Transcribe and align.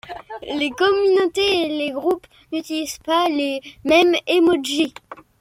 Les 0.57 0.71
communautés 0.71 1.67
et 1.67 1.69
les 1.77 1.91
groupes 1.91 2.25
n'utilisent 2.51 2.97
pas 3.05 3.29
les 3.29 3.61
mêmes 3.83 4.15
émojis. 4.25 4.95